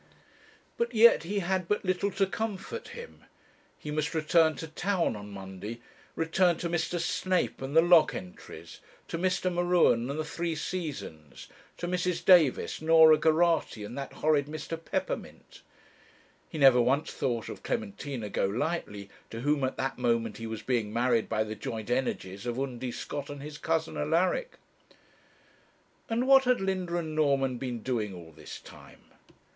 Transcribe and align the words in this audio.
But 0.77 0.95
yet 0.95 1.21
he 1.21 1.41
had 1.41 1.67
but 1.67 1.85
little 1.85 2.09
to 2.13 2.25
comfort 2.25 2.87
him. 2.87 3.23
He 3.77 3.91
must 3.91 4.15
return 4.15 4.55
to 4.55 4.67
town 4.67 5.15
on 5.15 5.29
Monday; 5.29 5.79
return 6.15 6.57
to 6.57 6.69
Mr. 6.71 6.99
Snape 6.99 7.61
and 7.61 7.77
the 7.77 7.83
lock 7.83 8.15
entries, 8.15 8.79
to 9.09 9.19
Mr. 9.19 9.53
M'Ruen 9.53 10.09
and 10.09 10.17
the 10.19 10.23
three 10.25 10.55
Seasons 10.55 11.49
to 11.77 11.87
Mrs. 11.87 12.25
Davis, 12.25 12.81
Norah 12.81 13.19
Geraghty, 13.19 13.83
and 13.83 13.95
that 13.95 14.13
horrid 14.13 14.47
Mr. 14.47 14.83
Peppermint. 14.83 15.61
He 16.49 16.57
never 16.57 16.81
once 16.81 17.11
thought 17.13 17.47
of 17.47 17.61
Clementina 17.61 18.29
Golightly, 18.29 19.07
to 19.29 19.41
whom 19.41 19.63
at 19.63 19.77
that 19.77 19.99
moment 19.99 20.37
he 20.37 20.47
was 20.47 20.63
being 20.63 20.91
married 20.91 21.29
by 21.29 21.43
the 21.43 21.53
joint 21.53 21.91
energies 21.91 22.47
of 22.47 22.59
Undy 22.59 22.91
Scott 22.91 23.29
and 23.29 23.43
his 23.43 23.59
cousin 23.59 23.97
Alaric. 23.97 24.57
And 26.09 26.25
what 26.25 26.45
had 26.45 26.59
Linda 26.59 26.97
and 26.97 27.15
Norman 27.15 27.59
been 27.59 27.83
doing 27.83 28.15
all 28.15 28.31
this 28.31 28.59
time? 28.59 29.01